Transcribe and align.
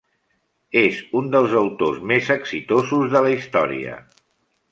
És 0.79 1.01
un 1.19 1.27
dels 1.35 1.53
autors 1.59 2.01
més 2.13 2.31
exitosos 2.37 3.13
de 3.17 3.23
la 3.27 3.35
història. 3.37 3.99